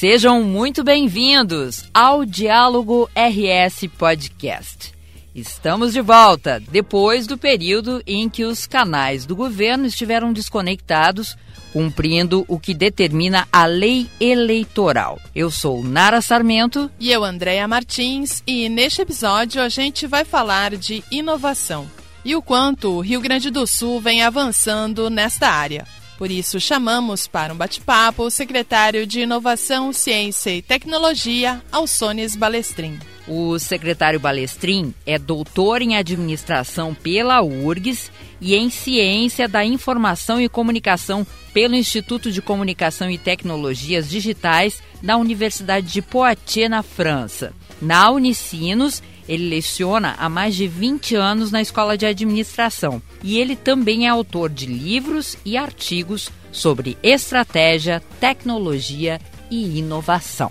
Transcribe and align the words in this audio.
Sejam 0.00 0.42
muito 0.42 0.82
bem-vindos 0.82 1.84
ao 1.92 2.24
Diálogo 2.24 3.06
RS 3.14 3.86
Podcast. 3.98 4.94
Estamos 5.34 5.92
de 5.92 6.00
volta 6.00 6.58
depois 6.70 7.26
do 7.26 7.36
período 7.36 8.02
em 8.06 8.26
que 8.26 8.44
os 8.44 8.66
canais 8.66 9.26
do 9.26 9.36
governo 9.36 9.84
estiveram 9.84 10.32
desconectados, 10.32 11.36
cumprindo 11.70 12.46
o 12.48 12.58
que 12.58 12.72
determina 12.72 13.46
a 13.52 13.66
lei 13.66 14.08
eleitoral. 14.18 15.20
Eu 15.34 15.50
sou 15.50 15.84
Nara 15.84 16.22
Sarmento. 16.22 16.90
E 16.98 17.12
eu, 17.12 17.22
Andréa 17.22 17.68
Martins, 17.68 18.42
e 18.46 18.70
neste 18.70 19.02
episódio 19.02 19.60
a 19.60 19.68
gente 19.68 20.06
vai 20.06 20.24
falar 20.24 20.76
de 20.76 21.04
inovação 21.10 21.86
e 22.24 22.34
o 22.34 22.40
quanto 22.40 22.90
o 22.92 23.00
Rio 23.00 23.20
Grande 23.20 23.50
do 23.50 23.66
Sul 23.66 24.00
vem 24.00 24.22
avançando 24.22 25.10
nesta 25.10 25.48
área. 25.48 25.86
Por 26.20 26.30
isso, 26.30 26.60
chamamos 26.60 27.26
para 27.26 27.50
um 27.50 27.56
bate-papo 27.56 28.24
o 28.24 28.30
secretário 28.30 29.06
de 29.06 29.20
Inovação, 29.20 29.90
Ciência 29.90 30.54
e 30.54 30.60
Tecnologia, 30.60 31.62
Alsones 31.72 32.36
Balestrin. 32.36 32.98
O 33.26 33.58
secretário 33.58 34.20
Balestrin 34.20 34.94
é 35.06 35.18
doutor 35.18 35.80
em 35.80 35.96
administração 35.96 36.94
pela 36.94 37.40
URGS 37.40 38.12
e 38.38 38.54
em 38.54 38.68
ciência 38.68 39.48
da 39.48 39.64
informação 39.64 40.38
e 40.38 40.46
comunicação 40.46 41.26
pelo 41.54 41.74
Instituto 41.74 42.30
de 42.30 42.42
Comunicação 42.42 43.10
e 43.10 43.16
Tecnologias 43.16 44.10
Digitais 44.10 44.82
da 45.02 45.16
Universidade 45.16 45.90
de 45.90 46.02
Poitiers, 46.02 46.68
na 46.68 46.82
França. 46.82 47.54
Na 47.80 48.10
Unicinos, 48.10 49.02
ele 49.30 49.48
leciona 49.48 50.16
há 50.18 50.28
mais 50.28 50.56
de 50.56 50.66
20 50.66 51.14
anos 51.14 51.52
na 51.52 51.62
Escola 51.62 51.96
de 51.96 52.04
Administração 52.04 53.00
e 53.22 53.38
ele 53.38 53.54
também 53.54 54.06
é 54.06 54.10
autor 54.10 54.50
de 54.50 54.66
livros 54.66 55.38
e 55.44 55.56
artigos 55.56 56.28
sobre 56.50 56.98
estratégia, 57.00 58.02
tecnologia 58.18 59.20
e 59.48 59.78
inovação. 59.78 60.50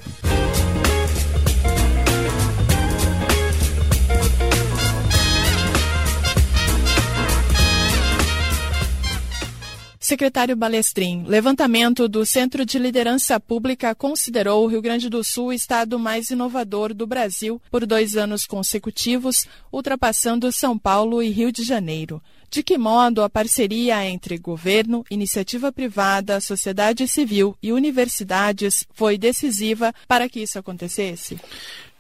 Secretário 10.10 10.56
Balestrin, 10.56 11.24
levantamento 11.28 12.10
do 12.10 12.26
Centro 12.26 12.66
de 12.66 12.80
Liderança 12.80 13.40
Pública 13.40 13.94
considerou 13.94 14.64
o 14.64 14.68
Rio 14.68 14.82
Grande 14.82 15.08
do 15.08 15.24
Sul 15.24 15.50
o 15.50 15.54
estado 15.54 16.00
mais 16.00 16.32
inovador 16.32 16.96
do 16.96 17.06
Brasil 17.06 17.62
por 17.70 17.86
dois 17.86 18.18
anos 18.18 18.48
consecutivos, 18.48 19.46
ultrapassando 19.72 20.52
São 20.52 20.80
Paulo 20.80 21.22
e 21.22 21.30
Rio 21.30 21.52
de 21.52 21.62
Janeiro. 21.62 22.20
De 22.50 22.64
que 22.64 22.76
modo 22.76 23.22
a 23.22 23.30
parceria 23.30 24.04
entre 24.04 24.40
governo, 24.40 25.06
iniciativa 25.12 25.72
privada, 25.72 26.42
sociedade 26.42 27.08
civil 27.08 27.56
e 27.62 27.72
universidades 27.72 28.88
foi 28.96 29.16
decisiva 29.16 29.94
para 30.08 30.28
que 30.28 30.40
isso 30.40 30.58
acontecesse? 30.58 31.40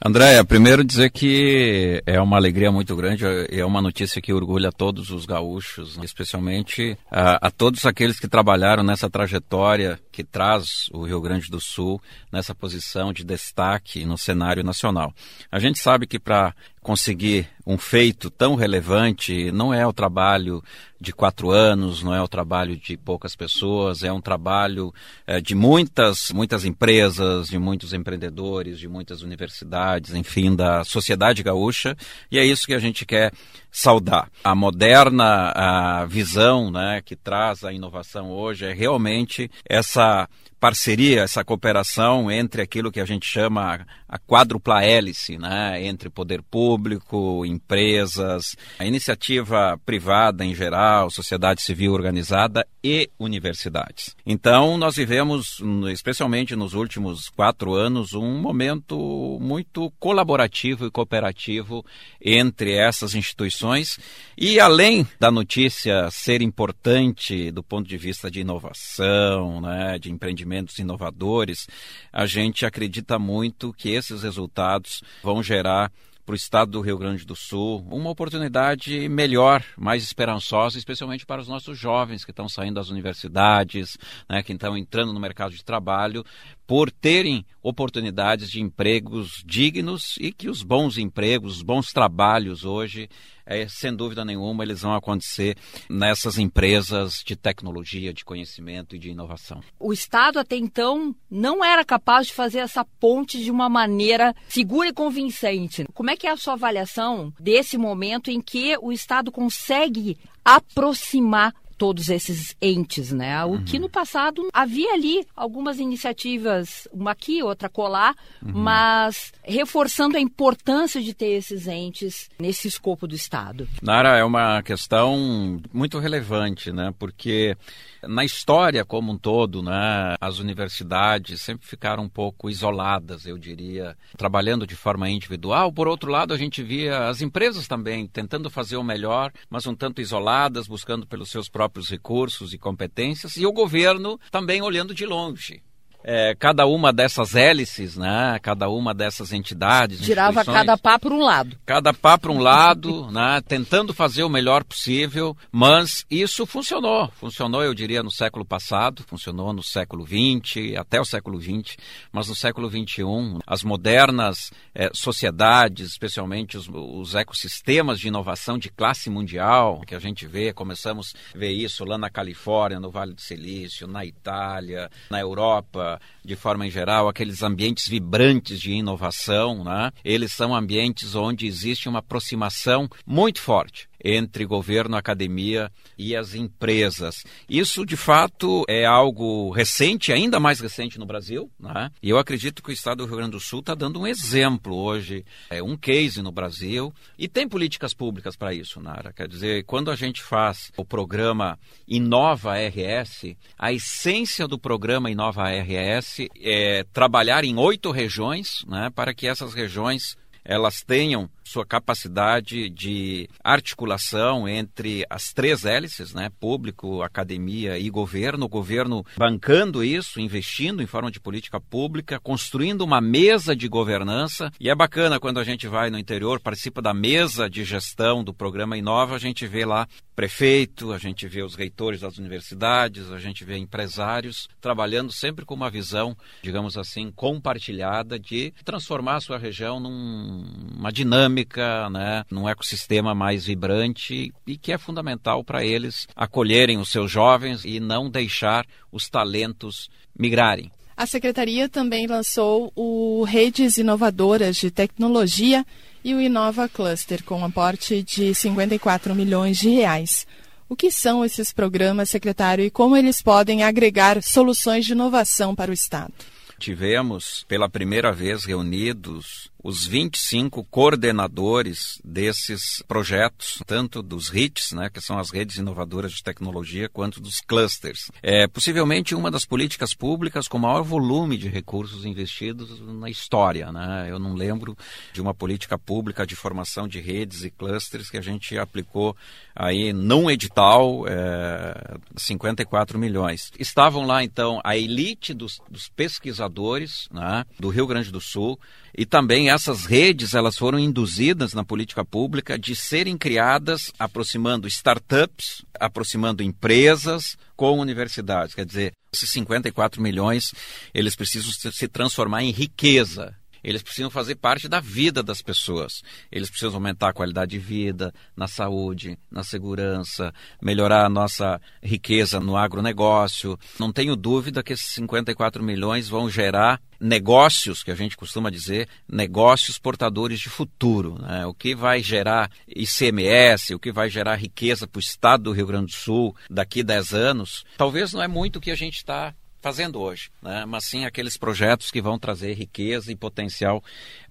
Andréia, 0.01 0.45
primeiro 0.45 0.81
dizer 0.81 1.09
que 1.09 2.01
é 2.05 2.21
uma 2.21 2.37
alegria 2.37 2.71
muito 2.71 2.95
grande, 2.95 3.25
é 3.49 3.65
uma 3.65 3.81
notícia 3.81 4.21
que 4.21 4.31
orgulha 4.31 4.71
todos 4.71 5.09
os 5.09 5.25
gaúchos, 5.25 5.99
especialmente 6.01 6.97
a, 7.11 7.47
a, 7.47 7.51
todos 7.51 7.85
aqueles 7.85 8.17
que 8.17 8.25
trabalharam 8.25 8.81
nessa 8.81 9.09
trajetória 9.09 9.99
que 10.09 10.23
traz 10.23 10.87
o 10.93 11.03
Rio 11.03 11.19
Grande 11.19 11.51
do 11.51 11.59
Sul 11.59 12.01
nessa 12.31 12.55
posição 12.55 13.11
de 13.11 13.25
destaque 13.25 14.05
no 14.05 14.17
cenário 14.17 14.63
nacional. 14.63 15.13
A 15.51 15.59
gente 15.59 15.77
sabe 15.77 16.07
que 16.07 16.17
para 16.17 16.55
conseguir 16.81 17.49
um 17.67 17.77
feito 17.77 18.29
tão 18.29 18.55
relevante 18.55 19.51
não 19.51 19.73
é 19.73 19.85
o 19.85 19.91
trabalho 19.91 20.63
de 20.99 21.13
quatro 21.13 21.49
anos, 21.49 22.03
não 22.03 22.13
é 22.13 22.21
o 22.21 22.27
trabalho 22.27 22.75
de 22.75 22.97
poucas 22.97 23.35
pessoas, 23.35 24.03
é 24.03 24.11
um 24.11 24.19
trabalho 24.19 24.93
é, 25.25 25.39
de 25.39 25.55
muitas, 25.55 26.31
muitas 26.31 26.65
empresas, 26.65 27.47
de 27.47 27.57
muitos 27.57 27.93
empreendedores, 27.93 28.79
de 28.79 28.87
muitas 28.87 29.21
universidades, 29.21 30.13
enfim, 30.13 30.55
da 30.55 30.83
sociedade 30.83 31.41
gaúcha, 31.41 31.95
e 32.31 32.37
é 32.37 32.45
isso 32.45 32.65
que 32.65 32.73
a 32.73 32.79
gente 32.79 33.05
quer 33.05 33.31
saudar. 33.71 34.29
A 34.43 34.53
moderna 34.53 35.51
a 35.55 36.05
visão 36.05 36.71
né, 36.71 37.01
que 37.03 37.15
traz 37.15 37.63
a 37.63 37.71
inovação 37.71 38.31
hoje 38.31 38.65
é 38.65 38.73
realmente 38.73 39.49
essa 39.67 40.27
parceria, 40.59 41.21
essa 41.21 41.43
cooperação 41.43 42.29
entre 42.29 42.61
aquilo 42.61 42.91
que 42.91 42.99
a 42.99 43.05
gente 43.05 43.25
chama 43.25 43.85
a 44.07 44.17
quádrupla 44.17 44.83
hélice, 44.83 45.37
né, 45.37 45.83
entre 45.83 46.09
poder 46.09 46.41
público, 46.41 47.45
empresas, 47.45 48.55
a 48.77 48.85
iniciativa 48.85 49.79
privada 49.85 50.43
em 50.43 50.53
geral, 50.53 51.09
sociedade 51.09 51.61
civil 51.61 51.93
organizada 51.93 52.65
e 52.83 53.09
universidades. 53.19 54.15
Então, 54.25 54.77
nós 54.77 54.95
vivemos, 54.95 55.61
especialmente 55.91 56.55
nos 56.55 56.73
últimos 56.73 57.29
quatro 57.29 57.73
anos, 57.75 58.13
um 58.13 58.39
momento 58.39 59.28
muito 59.39 59.91
colaborativo 59.99 60.85
e 60.85 60.91
cooperativo 60.91 61.85
entre 62.21 62.73
essas 62.73 63.15
instituições. 63.15 63.97
E 64.37 64.59
além 64.59 65.07
da 65.19 65.31
notícia 65.31 66.11
ser 66.11 66.41
importante 66.41 67.49
do 67.51 67.63
ponto 67.63 67.87
de 67.87 67.97
vista 67.97 68.29
de 68.29 68.41
inovação, 68.41 69.61
né, 69.61 69.97
de 69.97 70.11
empreendimento 70.11 70.49
investimentos 70.49 70.79
inovadores, 70.79 71.67
a 72.11 72.25
gente 72.25 72.65
acredita 72.65 73.17
muito 73.17 73.73
que 73.73 73.89
esses 73.89 74.23
resultados 74.23 75.01
vão 75.23 75.41
gerar 75.41 75.91
para 76.25 76.33
o 76.33 76.35
estado 76.35 76.71
do 76.71 76.81
Rio 76.81 76.97
Grande 76.97 77.25
do 77.25 77.35
Sul 77.35 77.83
uma 77.89 78.11
oportunidade 78.11 79.09
melhor, 79.09 79.63
mais 79.75 80.03
esperançosa, 80.03 80.77
especialmente 80.77 81.25
para 81.25 81.41
os 81.41 81.47
nossos 81.47 81.75
jovens 81.75 82.23
que 82.23 82.29
estão 82.29 82.47
saindo 82.47 82.75
das 82.75 82.89
universidades, 82.89 83.97
né, 84.29 84.43
que 84.43 84.53
estão 84.53 84.77
entrando 84.77 85.11
no 85.11 85.19
mercado 85.19 85.55
de 85.55 85.63
trabalho, 85.63 86.23
por 86.69 86.91
terem 86.91 87.43
oportunidades 87.63 88.51
de 88.51 88.61
empregos 88.61 89.41
dignos 89.43 90.17
e 90.21 90.31
que 90.31 90.47
os 90.47 90.61
bons 90.61 90.99
empregos, 90.99 91.57
os 91.57 91.61
bons 91.63 91.91
trabalhos 91.91 92.63
hoje, 92.63 93.09
é, 93.43 93.67
sem 93.67 93.95
dúvida 93.95 94.23
nenhuma, 94.23 94.63
eles 94.63 94.83
vão 94.83 94.93
acontecer 94.93 95.57
nessas 95.89 96.37
empresas 96.37 97.23
de 97.25 97.35
tecnologia, 97.35 98.13
de 98.13 98.23
conhecimento 98.23 98.95
e 98.95 98.99
de 98.99 99.09
inovação. 99.09 99.61
O 99.79 99.91
Estado 99.91 100.37
até 100.37 100.57
então 100.57 101.15
não 101.27 101.65
era 101.65 101.83
capaz 101.83 102.27
de 102.27 102.33
fazer 102.33 102.59
essa 102.59 102.85
ponte 102.85 103.43
de 103.43 103.49
uma 103.49 103.67
maneira 103.67 104.35
segura 104.47 104.89
e 104.89 104.93
convincente. 104.93 105.85
Como 105.91 106.11
é 106.11 106.15
que 106.15 106.27
é 106.27 106.31
a 106.31 106.37
sua 106.37 106.53
avaliação 106.53 107.33
desse 107.39 107.79
momento 107.79 108.29
em 108.29 108.39
que 108.39 108.77
o 108.79 108.91
Estado 108.91 109.31
consegue 109.31 110.19
aproximar 110.45 111.51
todos 111.79 112.09
esses 112.09 112.57
entes, 112.61 113.13
né? 113.13 113.43
O 113.45 113.51
uhum. 113.51 113.63
que 113.63 113.79
no 113.79 113.89
passado 113.89 114.49
havia 114.51 114.93
ali 114.93 115.25
algumas 115.33 115.79
iniciativas, 115.79 116.89
uma 116.91 117.11
aqui, 117.11 117.41
outra 117.41 117.69
colar, 117.69 118.13
uhum. 118.45 118.51
mas 118.53 119.31
reforçando 119.41 120.17
a 120.17 120.19
importância 120.19 121.01
de 121.01 121.13
ter 121.13 121.37
esses 121.37 121.67
entes 121.67 122.29
nesse 122.37 122.67
escopo 122.67 123.07
do 123.07 123.15
Estado. 123.15 123.65
Nara, 123.81 124.17
é 124.17 124.23
uma 124.25 124.61
questão 124.61 125.61
muito 125.71 125.99
relevante, 125.99 126.69
né? 126.73 126.93
Porque 126.99 127.55
na 128.03 128.25
história 128.25 128.83
como 128.83 129.13
um 129.13 129.17
todo, 129.17 129.61
né, 129.63 130.15
as 130.19 130.39
universidades 130.39 131.41
sempre 131.41 131.65
ficaram 131.65 132.03
um 132.03 132.09
pouco 132.09 132.49
isoladas, 132.49 133.25
eu 133.25 133.37
diria, 133.37 133.95
trabalhando 134.17 134.67
de 134.67 134.75
forma 134.75 135.09
individual. 135.09 135.71
Por 135.71 135.87
outro 135.87 136.11
lado, 136.11 136.33
a 136.33 136.37
gente 136.37 136.61
via 136.61 137.07
as 137.07 137.21
empresas 137.21 137.67
também 137.67 138.05
tentando 138.05 138.49
fazer 138.49 138.75
o 138.75 138.83
melhor, 138.83 139.31
mas 139.49 139.65
um 139.65 139.75
tanto 139.75 140.01
isoladas, 140.01 140.67
buscando 140.67 141.07
pelos 141.07 141.29
seus 141.29 141.47
próprios 141.47 141.68
recursos 141.89 142.53
e 142.53 142.57
competências, 142.57 143.37
e 143.37 143.45
o 143.45 143.51
governo 143.51 144.19
também 144.31 144.61
olhando 144.61 144.93
de 144.93 145.05
longe 145.05 145.61
é, 146.03 146.33
cada 146.35 146.65
uma 146.65 146.93
dessas 146.93 147.35
hélices, 147.35 147.97
né, 147.97 148.39
cada 148.41 148.69
uma 148.69 148.93
dessas 148.93 149.33
entidades. 149.33 150.01
Tirava 150.01 150.43
cada 150.45 150.77
pá 150.77 150.97
para 150.97 151.13
um 151.13 151.23
lado. 151.23 151.57
Cada 151.65 151.93
pá 151.93 152.17
para 152.17 152.31
um 152.31 152.39
lado, 152.39 153.09
né, 153.11 153.41
tentando 153.47 153.93
fazer 153.93 154.23
o 154.23 154.29
melhor 154.29 154.63
possível, 154.63 155.35
mas 155.51 156.05
isso 156.09 156.45
funcionou. 156.45 157.09
Funcionou, 157.19 157.63
eu 157.63 157.73
diria, 157.73 158.01
no 158.01 158.11
século 158.11 158.45
passado, 158.45 159.03
funcionou 159.07 159.53
no 159.53 159.63
século 159.63 160.05
XX, 160.05 160.77
até 160.77 160.99
o 160.99 161.05
século 161.05 161.41
XX, 161.41 161.75
mas 162.11 162.27
no 162.27 162.35
século 162.35 162.69
XXI, 162.69 163.39
as 163.45 163.63
modernas 163.63 164.51
é, 164.73 164.89
sociedades, 164.93 165.91
especialmente 165.91 166.57
os, 166.57 166.69
os 166.69 167.15
ecossistemas 167.15 167.99
de 167.99 168.07
inovação 168.07 168.57
de 168.57 168.69
classe 168.69 169.09
mundial, 169.09 169.81
que 169.85 169.95
a 169.95 169.99
gente 169.99 170.25
vê, 170.25 170.53
começamos 170.53 171.13
a 171.33 171.37
ver 171.37 171.51
isso 171.51 171.83
lá 171.83 171.97
na 171.97 172.09
Califórnia, 172.09 172.79
no 172.79 172.89
Vale 172.89 173.13
do 173.13 173.21
Silício, 173.21 173.87
na 173.87 174.05
Itália, 174.05 174.89
na 175.09 175.19
Europa, 175.19 175.88
de 176.23 176.35
forma 176.35 176.67
em 176.67 176.69
geral, 176.69 177.07
aqueles 177.07 177.41
ambientes 177.41 177.87
vibrantes 177.87 178.59
de 178.59 178.71
inovação, 178.71 179.63
né? 179.63 179.91
eles 180.03 180.31
são 180.33 180.53
ambientes 180.53 181.15
onde 181.15 181.47
existe 181.47 181.87
uma 181.87 181.99
aproximação 181.99 182.89
muito 183.05 183.41
forte 183.41 183.88
entre 184.03 184.45
governo, 184.45 184.95
academia 184.95 185.71
e 185.97 186.15
as 186.15 186.33
empresas. 186.33 187.23
Isso, 187.49 187.85
de 187.85 187.97
fato, 187.97 188.63
é 188.67 188.85
algo 188.85 189.51
recente, 189.51 190.11
ainda 190.11 190.39
mais 190.39 190.59
recente 190.59 190.97
no 190.97 191.05
Brasil, 191.05 191.49
né? 191.59 191.91
e 192.01 192.09
eu 192.09 192.17
acredito 192.17 192.63
que 192.63 192.69
o 192.69 192.73
Estado 192.73 192.99
do 192.99 193.05
Rio 193.05 193.17
Grande 193.17 193.31
do 193.31 193.39
Sul 193.39 193.59
está 193.59 193.75
dando 193.75 193.99
um 193.99 194.07
exemplo 194.07 194.75
hoje, 194.75 195.25
é 195.49 195.61
um 195.61 195.75
case 195.75 196.21
no 196.21 196.31
Brasil, 196.31 196.93
e 197.17 197.27
tem 197.27 197.47
políticas 197.47 197.93
públicas 197.93 198.35
para 198.35 198.53
isso, 198.53 198.81
Nara. 198.81 199.13
Quer 199.13 199.27
dizer, 199.27 199.63
quando 199.65 199.91
a 199.91 199.95
gente 199.95 200.21
faz 200.21 200.71
o 200.77 200.85
programa 200.85 201.57
Inova 201.87 202.55
RS, 202.55 203.35
a 203.57 203.71
essência 203.71 204.47
do 204.47 204.57
programa 204.57 205.11
Inova 205.11 205.43
RS 205.49 206.27
é 206.39 206.85
trabalhar 206.91 207.43
em 207.43 207.57
oito 207.57 207.91
regiões, 207.91 208.63
né, 208.67 208.89
para 208.93 209.13
que 209.13 209.27
essas 209.27 209.53
regiões 209.53 210.17
elas 210.43 210.81
tenham 210.81 211.29
sua 211.49 211.65
capacidade 211.65 212.69
de 212.69 213.27
articulação 213.43 214.47
entre 214.47 215.03
as 215.09 215.33
três 215.33 215.65
hélices, 215.65 216.13
né? 216.13 216.29
Público, 216.39 217.01
academia 217.01 217.79
e 217.79 217.89
governo. 217.89 218.45
O 218.45 218.49
governo 218.49 219.03
bancando 219.17 219.83
isso, 219.83 220.19
investindo 220.19 220.83
em 220.83 220.85
forma 220.85 221.09
de 221.09 221.19
política 221.19 221.59
pública, 221.59 222.19
construindo 222.19 222.81
uma 222.81 223.01
mesa 223.01 223.55
de 223.55 223.67
governança. 223.67 224.51
E 224.59 224.69
é 224.69 224.75
bacana 224.75 225.19
quando 225.19 225.39
a 225.39 225.43
gente 225.43 225.67
vai 225.67 225.89
no 225.89 225.97
interior, 225.97 226.39
participa 226.39 226.81
da 226.81 226.93
mesa 226.93 227.49
de 227.49 227.63
gestão 227.63 228.23
do 228.23 228.33
programa 228.33 228.77
Inova, 228.77 229.15
a 229.15 229.19
gente 229.19 229.47
vê 229.47 229.65
lá 229.65 229.87
prefeito, 230.15 230.91
a 230.91 230.97
gente 230.97 231.27
vê 231.27 231.41
os 231.41 231.55
reitores 231.55 232.01
das 232.01 232.17
universidades, 232.17 233.09
a 233.09 233.17
gente 233.17 233.45
vê 233.45 233.57
empresários 233.57 234.49
trabalhando 234.59 235.13
sempre 235.13 235.45
com 235.45 235.53
uma 235.53 235.69
visão, 235.69 236.15
digamos 236.43 236.77
assim, 236.77 237.09
compartilhada 237.09 238.19
de 238.19 238.53
transformar 238.65 239.15
a 239.15 239.21
sua 239.21 239.37
região 239.37 239.79
numa 239.79 240.91
dinâmica 240.91 241.38
dinâmica, 241.39 241.89
né, 241.89 242.23
num 242.29 242.47
ecossistema 242.47 243.15
mais 243.15 243.45
vibrante 243.45 244.33
e 244.45 244.57
que 244.57 244.71
é 244.71 244.77
fundamental 244.77 245.43
para 245.43 245.63
eles 245.63 246.07
acolherem 246.15 246.77
os 246.77 246.89
seus 246.89 247.11
jovens 247.11 247.63
e 247.65 247.79
não 247.79 248.09
deixar 248.09 248.65
os 248.91 249.09
talentos 249.09 249.89
migrarem. 250.17 250.71
A 250.95 251.05
secretaria 251.05 251.69
também 251.69 252.07
lançou 252.07 252.73
o 252.75 253.23
Redes 253.23 253.77
Inovadoras 253.77 254.57
de 254.57 254.69
Tecnologia 254.69 255.65
e 256.03 256.13
o 256.13 256.19
Inova 256.19 256.67
Cluster, 256.67 257.23
com 257.23 257.39
um 257.39 257.45
aporte 257.45 258.03
de 258.03 258.33
54 258.33 259.15
milhões 259.15 259.57
de 259.57 259.69
reais. 259.69 260.27
O 260.67 260.75
que 260.75 260.91
são 260.91 261.23
esses 261.23 261.53
programas, 261.53 262.09
secretário, 262.09 262.65
e 262.65 262.69
como 262.69 262.95
eles 262.95 263.21
podem 263.21 263.63
agregar 263.63 264.21
soluções 264.21 264.85
de 264.85 264.91
inovação 264.91 265.55
para 265.55 265.71
o 265.71 265.73
Estado? 265.73 266.13
Tivemos 266.59 267.45
pela 267.47 267.69
primeira 267.69 268.11
vez 268.11 268.43
reunidos 268.43 269.49
os 269.61 269.85
25 269.85 270.63
coordenadores 270.65 271.99
desses 272.03 272.81
projetos, 272.87 273.61
tanto 273.65 274.01
dos 274.01 274.29
RITs, 274.29 274.71
né, 274.71 274.89
que 274.89 275.01
são 275.01 275.19
as 275.19 275.31
redes 275.31 275.57
inovadoras 275.57 276.13
de 276.13 276.23
tecnologia, 276.23 276.87
quanto 276.87 277.19
dos 277.19 277.41
clusters. 277.41 278.09
É 278.23 278.47
possivelmente 278.47 279.13
uma 279.13 279.29
das 279.29 279.45
políticas 279.45 279.93
públicas 279.93 280.47
com 280.47 280.57
maior 280.57 280.81
volume 280.81 281.37
de 281.37 281.49
recursos 281.49 282.05
investidos 282.05 282.79
na 282.79 283.09
história. 283.09 283.71
Né? 283.71 284.07
Eu 284.09 284.17
não 284.17 284.33
lembro 284.33 284.77
de 285.11 285.21
uma 285.21 285.33
política 285.33 285.77
pública 285.77 286.25
de 286.25 286.35
formação 286.35 286.87
de 286.87 287.01
redes 287.01 287.43
e 287.43 287.49
clusters 287.49 288.09
que 288.09 288.17
a 288.17 288.21
gente 288.21 288.57
aplicou 288.57 289.15
aí 289.55 289.91
num 289.91 290.31
edital 290.31 291.05
é, 291.05 291.97
54 292.15 292.97
milhões. 292.97 293.51
Estavam 293.59 294.05
lá 294.05 294.23
então 294.23 294.61
a 294.63 294.77
elite 294.77 295.33
dos, 295.33 295.59
dos 295.69 295.89
pesquisadores 295.89 297.09
né, 297.11 297.45
do 297.59 297.67
Rio 297.67 297.85
Grande 297.85 298.09
do 298.09 298.21
Sul 298.21 298.57
e 298.97 299.05
também 299.05 299.48
essas 299.49 299.85
redes 299.85 300.33
elas 300.33 300.57
foram 300.57 300.79
induzidas 300.79 301.53
na 301.53 301.63
política 301.63 302.05
pública 302.05 302.57
de 302.57 302.75
serem 302.75 303.17
criadas 303.17 303.91
aproximando 303.97 304.67
startups, 304.67 305.65
aproximando 305.79 306.43
empresas 306.43 307.37
com 307.55 307.79
universidades. 307.79 308.55
Quer 308.55 308.65
dizer, 308.65 308.93
esses 309.13 309.29
54 309.31 310.01
milhões 310.01 310.53
eles 310.93 311.15
precisam 311.15 311.51
se 311.71 311.87
transformar 311.87 312.43
em 312.43 312.51
riqueza 312.51 313.35
eles 313.63 313.81
precisam 313.81 314.09
fazer 314.09 314.35
parte 314.35 314.67
da 314.67 314.79
vida 314.79 315.21
das 315.21 315.41
pessoas. 315.41 316.01
Eles 316.31 316.49
precisam 316.49 316.75
aumentar 316.75 317.09
a 317.09 317.13
qualidade 317.13 317.51
de 317.51 317.59
vida, 317.59 318.13
na 318.35 318.47
saúde, 318.47 319.17
na 319.31 319.43
segurança, 319.43 320.33
melhorar 320.61 321.05
a 321.05 321.09
nossa 321.09 321.59
riqueza 321.81 322.39
no 322.39 322.57
agronegócio. 322.57 323.57
Não 323.79 323.91
tenho 323.91 324.15
dúvida 324.15 324.63
que 324.63 324.73
esses 324.73 324.93
54 324.93 325.63
milhões 325.63 326.07
vão 326.07 326.29
gerar 326.29 326.81
negócios, 326.99 327.81
que 327.81 327.91
a 327.91 327.95
gente 327.95 328.17
costuma 328.17 328.49
dizer, 328.49 328.87
negócios 329.07 329.79
portadores 329.79 330.39
de 330.39 330.49
futuro. 330.49 331.17
Né? 331.19 331.45
O 331.45 331.53
que 331.53 331.73
vai 331.73 332.03
gerar 332.03 332.51
ICMS, 332.67 333.73
o 333.73 333.79
que 333.79 333.91
vai 333.91 334.09
gerar 334.09 334.35
riqueza 334.35 334.87
para 334.87 334.97
o 334.97 335.01
estado 335.01 335.43
do 335.43 335.51
Rio 335.51 335.67
Grande 335.67 335.87
do 335.87 335.93
Sul 335.93 336.35
daqui 336.49 336.81
a 336.81 336.83
10 336.83 337.13
anos, 337.13 337.65
talvez 337.77 338.13
não 338.13 338.21
é 338.21 338.27
muito 338.27 338.57
o 338.57 338.61
que 338.61 338.71
a 338.71 338.75
gente 338.75 338.97
está 338.97 339.33
fazendo 339.61 339.99
hoje, 339.99 340.31
né? 340.41 340.65
mas 340.65 340.85
sim 340.85 341.05
aqueles 341.05 341.37
projetos 341.37 341.91
que 341.91 342.01
vão 342.01 342.17
trazer 342.17 342.53
riqueza 342.53 343.11
e 343.11 343.15
potencial 343.15 343.83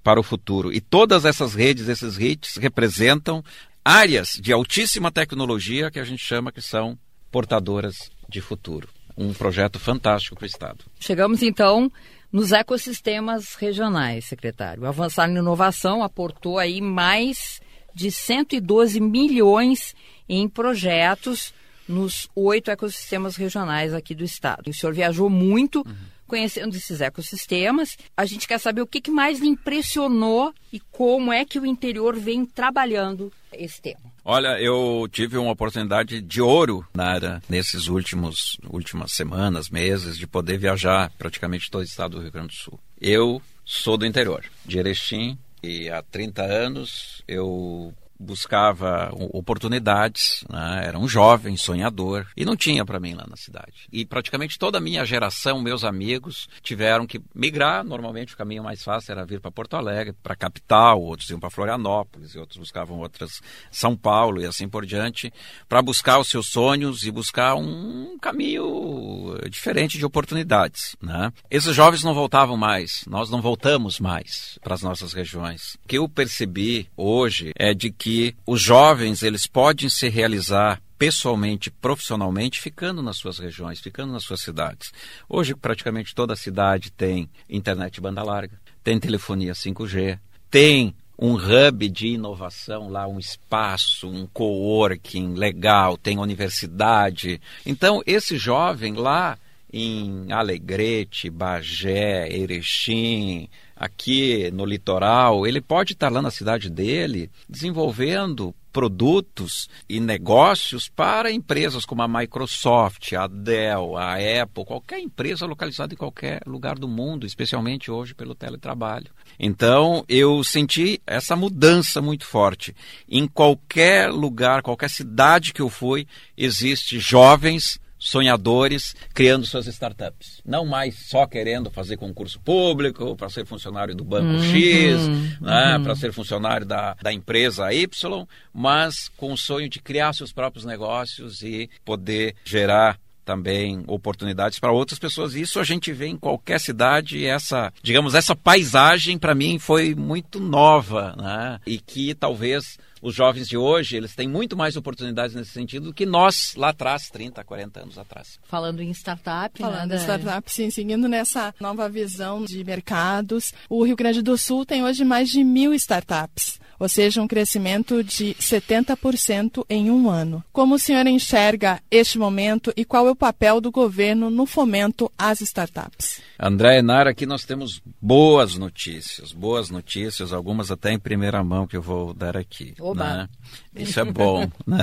para 0.03 0.19
o 0.19 0.23
futuro. 0.23 0.73
E 0.73 0.81
todas 0.81 1.25
essas 1.25 1.55
redes, 1.55 1.89
esses 1.89 2.17
REITs, 2.17 2.57
representam 2.57 3.45
áreas 3.85 4.39
de 4.41 4.53
altíssima 4.53 5.11
tecnologia 5.11 5.91
que 5.91 5.99
a 5.99 6.05
gente 6.05 6.23
chama 6.23 6.53
que 6.53 6.61
são 6.61 6.99
portadoras 7.31 8.11
de 8.29 8.41
futuro. 8.41 8.89
Um 9.17 9.33
projeto 9.33 9.79
fantástico 9.79 10.37
para 10.37 10.45
o 10.45 10.47
Estado. 10.47 10.85
Chegamos 11.01 11.43
então 11.43 11.91
nos 12.33 12.53
ecossistemas 12.53 13.55
regionais, 13.55 14.27
secretário. 14.27 14.87
Avançar 14.87 15.29
em 15.29 15.37
Inovação 15.37 16.03
aportou 16.03 16.59
aí 16.59 16.81
mais 16.81 17.61
de 17.95 18.13
112 18.13 19.01
milhões 19.01 19.95
em 20.29 20.49
projetos 20.49 21.53
nos 21.89 22.29
oito 22.35 22.71
ecossistemas 22.71 23.37
regionais 23.37 23.95
aqui 23.95 24.15
do 24.15 24.25
estado. 24.25 24.69
O 24.69 24.75
senhor 24.75 24.95
viajou 24.95 25.31
muito 25.31 25.79
uhum. 25.79 25.95
conhecendo 26.27 26.77
esses 26.77 27.01
ecossistemas. 27.01 27.97
A 28.17 28.25
gente 28.25 28.47
quer 28.47 28.59
saber 28.59 28.83
o 28.83 28.87
que, 28.87 29.01
que 29.01 29.11
mais 29.11 29.41
lhe 29.41 29.49
impressionou 29.49 30.53
e 30.73 30.79
como 30.79 31.33
é 31.33 31.45
que 31.45 31.59
o 31.59 31.67
interior 31.67 32.17
vem 32.17 32.45
trabalhando 32.45 33.33
esse 33.53 33.81
tema. 33.81 34.13
Olha, 34.25 34.61
eu 34.61 35.09
tive 35.11 35.39
uma 35.39 35.53
oportunidade 35.53 36.21
de 36.21 36.43
ouro 36.43 36.87
Nara, 36.93 37.43
nesses 37.49 37.89
últimos 37.89 38.59
últimas 38.69 39.13
semanas, 39.13 39.71
meses, 39.71 40.19
de 40.19 40.27
poder 40.27 40.59
viajar 40.59 41.11
praticamente 41.17 41.71
todo 41.71 41.81
o 41.81 41.85
estado 41.85 42.17
do 42.17 42.23
Rio 42.23 42.33
Grande 42.33 42.49
do 42.49 42.55
Sul. 42.55 42.79
Eu 43.01 43.41
sou 43.65 43.97
do 43.97 44.05
interior, 44.05 44.45
de 44.67 44.79
Erechim, 44.79 45.39
e 45.63 45.89
há 45.89 46.03
30 46.03 46.43
anos 46.43 47.23
eu 47.27 47.95
buscava 48.19 49.11
oportunidades, 49.33 50.45
né? 50.51 50.83
era 50.85 50.99
um 50.99 51.09
jovem 51.09 51.57
sonhador 51.57 52.27
e 52.37 52.45
não 52.45 52.57
tinha 52.57 52.85
para 52.85 52.99
mim 52.99 53.15
lá 53.15 53.25
na 53.29 53.37
cidade. 53.37 53.87
E 53.93 54.05
praticamente 54.05 54.59
toda 54.59 54.79
a 54.79 54.81
minha 54.81 55.05
geração, 55.05 55.63
meus 55.63 55.85
amigos, 55.85 56.49
tiveram 56.63 57.07
que 57.07 57.21
migrar. 57.35 57.85
Normalmente 57.85 58.35
o 58.35 58.37
caminho 58.37 58.65
mais 58.65 58.83
fácil 58.83 59.13
era 59.13 59.25
vir 59.25 59.41
para 59.41 59.53
Porto 59.53 59.77
Alegre, 59.77 60.15
para 60.23 60.33
a 60.33 60.37
capital, 60.37 61.01
outros 61.01 61.31
iam 61.31 61.39
para 61.39 61.51
Florianópolis, 61.51 62.35
e 62.35 62.39
outros 62.39 62.59
buscavam 62.59 62.99
outras 62.99 63.41
São 63.71 63.97
Paulo 63.97 64.43
e 64.43 64.47
assim 64.47 64.69
por 64.69 64.85
diante, 64.85 65.33
para 65.69 65.81
buscar 65.81 66.19
os 66.19 66.29
seus 66.29 66.49
sonhos 66.49 67.05
e 67.05 67.11
buscar 67.11 67.55
um 67.55 68.19
caminho 68.19 69.39
diferente 69.49 69.97
de 69.97 70.05
oportunidades. 70.05 70.97
Né? 71.01 71.33
Esses 71.51 71.75
jovens 71.75 72.03
não 72.03 72.15
voltavam 72.15 72.57
mais, 72.57 73.05
nós 73.07 73.31
não 73.31 73.41
voltamos 73.41 74.01
mais 74.01 74.59
para 74.63 74.75
as 74.75 74.83
nossas 74.83 75.13
regiões. 75.13 75.77
O 75.85 75.89
que 75.89 75.99
eu 75.99 76.09
percebi 76.09 76.89
hoje 76.97 77.53
é 77.57 77.73
de 77.73 77.91
que 77.91 78.08
que 78.09 78.35
os 78.47 78.63
jovens 78.63 79.23
eles 79.23 79.47
podem 79.47 79.87
se 79.91 80.09
realizar 80.09 80.81
pessoalmente, 80.97 81.71
profissionalmente, 81.71 82.59
ficando 82.59 83.03
nas 83.03 83.19
suas 83.19 83.39
regiões, 83.39 83.81
ficando 83.81 84.15
nas 84.15 84.25
suas 84.25 84.41
cidades. 84.41 84.91
Hoje, 85.29 85.55
praticamente 85.55 86.15
toda 86.15 86.35
cidade 86.35 86.91
tem 86.91 87.29
internet 87.51 88.01
banda 88.01 88.23
larga, 88.23 88.59
tem 88.83 88.99
telefonia 88.99 89.53
5G, 89.53 90.19
tem 90.51 90.95
um 91.19 91.35
hub 91.35 91.87
de 91.87 92.07
inovação 92.09 92.89
lá, 92.89 93.07
um 93.07 93.19
espaço, 93.19 94.09
um 94.09 94.27
coworking 94.27 95.35
legal, 95.35 95.99
tem 95.99 96.19
universidade. 96.19 97.39
Então, 97.67 98.03
esse 98.07 98.39
jovem 98.39 98.95
lá 98.95 99.37
em 99.71 100.33
Alegrete, 100.33 101.29
Bagé, 101.29 102.27
Erechim, 102.35 103.51
aqui 103.79 104.51
no 104.53 104.65
litoral, 104.65 105.47
ele 105.47 105.61
pode 105.61 105.93
estar 105.93 106.11
lá 106.11 106.21
na 106.21 106.31
cidade 106.31 106.69
dele 106.69 107.31
desenvolvendo 107.49 108.55
produtos 108.73 109.69
e 109.89 109.99
negócios 109.99 110.89
para 110.89 111.33
empresas 111.33 111.85
como 111.85 112.03
a 112.03 112.09
Microsoft, 112.09 113.13
a 113.13 113.27
Dell, 113.27 113.97
a 113.97 114.15
Apple, 114.43 114.65
qualquer 114.65 115.01
empresa 115.01 115.47
localizada 115.47 115.95
em 115.95 115.97
qualquer 115.97 116.43
lugar 116.47 116.79
do 116.79 116.87
mundo, 116.87 117.27
especialmente 117.27 117.91
hoje 117.91 118.15
pelo 118.15 118.35
teletrabalho. 118.35 119.11
Então, 119.39 120.05
eu 120.09 120.45
senti 120.45 121.01
essa 121.07 121.35
mudança 121.35 122.01
muito 122.01 122.25
forte. 122.25 122.75
Em 123.09 123.27
qualquer 123.27 124.11
lugar, 124.11 124.63
qualquer 124.63 124.91
cidade 124.91 125.53
que 125.53 125.63
eu 125.63 125.69
fui, 125.69 126.07
existe 126.37 126.99
jovens 126.99 127.81
sonhadores 127.99 128.95
criando 129.13 129.47
suas 129.47 129.67
startups. 129.67 130.41
Não 130.45 130.65
mais 130.65 130.95
só 131.09 131.27
querendo 131.27 131.71
fazer 131.71 131.97
concurso 131.97 132.41
público 132.41 133.17
para 133.17 133.29
ser 133.29 133.45
funcionário 133.45 133.95
do 133.95 134.05
banco 134.05 134.27
uhum, 134.27 134.43
X, 134.43 135.09
né, 135.41 135.77
uhum. 135.77 135.83
para 135.83 135.97
ser 135.97 136.13
funcionário 136.13 136.67
da, 136.67 136.95
da 137.03 137.13
empresa 137.13 137.73
Y, 137.73 138.27
mas 138.53 139.09
com 139.17 139.33
o 139.33 139.37
sonho 139.37 139.69
de 139.69 139.81
criar 139.81 140.13
seus 140.13 140.33
próprios 140.33 140.65
negócios 140.65 141.43
e 141.43 141.69
poder 141.85 142.35
gerar 142.45 142.99
também 143.29 143.85
oportunidades 143.87 144.59
para 144.59 144.73
outras 144.73 144.99
pessoas. 144.99 145.35
Isso 145.35 145.61
a 145.61 145.65
gente 145.65 145.93
vê 145.93 146.07
em 146.07 146.17
qualquer 146.17 146.59
cidade. 146.59 147.27
Essa, 147.27 147.71
digamos, 147.83 148.15
essa 148.15 148.35
paisagem 148.35 149.19
para 149.19 149.35
mim 149.35 149.59
foi 149.59 149.95
muito 149.95 150.41
nova, 150.41 151.15
né? 151.15 151.61
E 151.67 151.79
que 151.79 152.15
talvez 152.15 152.79
os 153.03 153.15
jovens 153.15 153.49
de 153.49 153.57
hoje, 153.57 153.97
eles 153.97 154.15
têm 154.15 154.29
muito 154.29 154.57
mais 154.57 154.77
oportunidades 154.77 155.35
nesse 155.35 155.51
sentido 155.51 155.87
do 155.87 155.95
que 155.95 156.07
nós 156.07 156.55
lá 156.57 156.71
atrás, 156.71 157.09
30, 157.09 157.43
40 157.45 157.81
anos 157.81 157.99
atrás. 157.99 158.39
Falando 158.45 158.81
em 158.81 158.91
startup, 158.91 159.61
né, 159.61 159.69
Falando 159.69 159.91
né, 159.91 159.97
em 159.97 160.01
startup, 160.01 160.53
sim, 160.53 160.71
seguindo 160.71 161.09
nessa 161.09 161.55
nova 161.61 161.89
visão 161.89 162.45
de 162.45 162.63
mercados, 162.65 163.53
o 163.69 163.85
Rio 163.85 163.97
Grande 163.97 164.23
do 164.23 164.37
Sul 164.37 164.65
tem 164.65 164.85
hoje 164.85 165.05
mais 165.05 165.29
de 165.29 165.43
mil 165.45 165.73
startups 165.75 166.59
ou 166.79 166.89
seja, 166.89 167.21
um 167.21 167.27
crescimento 167.27 168.05
de 168.05 168.35
70% 168.35 169.65
em 169.69 169.91
um 169.91 170.09
ano. 170.09 170.45
Como 170.53 170.77
o 170.77 170.79
senhor 170.79 171.07
enxerga 171.07 171.81
este 171.91 172.19
momento 172.19 172.73
e 172.77 172.85
qual 172.85 173.09
é 173.09 173.11
o 173.11 173.17
papel 173.17 173.61
do 173.61 173.71
governo 173.71 174.31
no 174.31 174.47
fomento 174.47 175.11
às 175.19 175.41
startups? 175.41 176.21
André 176.39 176.79
Enar, 176.79 177.09
aqui 177.09 177.27
nós 177.27 177.45
temos 177.45 177.83
boas 178.01 178.57
notícias, 178.57 179.33
boas 179.33 179.71
notícias, 179.71 180.33
algumas 180.33 180.71
até 180.71 180.93
em 180.93 180.99
primeira 180.99 181.43
mão 181.43 181.67
que 181.67 181.77
eu 181.77 181.83
vou 181.83 182.15
dar 182.15 182.37
aqui. 182.37 182.75
Oba. 182.91 183.05
Né? 183.05 183.29
Isso 183.77 184.01
é 184.01 184.05
bom, 184.05 184.51
né? 184.67 184.79